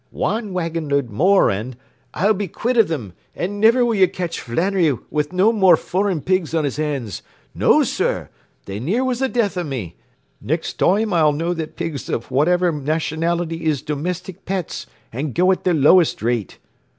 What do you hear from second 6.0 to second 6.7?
pigs on